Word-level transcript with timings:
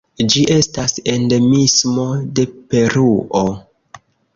Ĝi 0.35 0.41
estas 0.55 0.95
endemismo 1.13 2.09
de 2.41 2.49
Peruo. 2.59 3.49